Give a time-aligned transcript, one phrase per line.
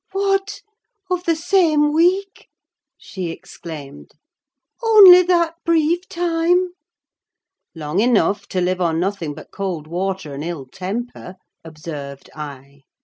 [0.13, 0.63] "What!
[1.11, 2.47] of the same week?"
[2.97, 4.13] she exclaimed.
[4.83, 6.69] "Only that brief time?"
[7.75, 12.81] "Long enough to live on nothing but cold water and ill temper," observed I.